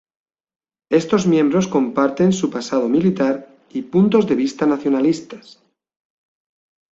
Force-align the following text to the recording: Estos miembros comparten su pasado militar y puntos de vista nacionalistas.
Estos 0.89 1.27
miembros 1.27 1.67
comparten 1.67 2.33
su 2.33 2.49
pasado 2.49 2.89
militar 2.89 3.55
y 3.69 3.83
puntos 3.83 4.25
de 4.25 4.33
vista 4.33 4.65
nacionalistas. 4.65 5.61